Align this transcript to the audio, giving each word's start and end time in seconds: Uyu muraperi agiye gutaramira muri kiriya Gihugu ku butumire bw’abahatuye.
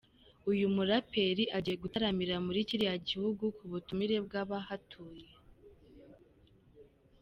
Uyu 0.51 0.65
muraperi 0.75 1.43
agiye 1.57 1.77
gutaramira 1.83 2.35
muri 2.45 2.59
kiriya 2.69 2.95
Gihugu 3.09 3.43
ku 3.57 3.63
butumire 3.71 4.15
bw’abahatuye. 4.25 5.29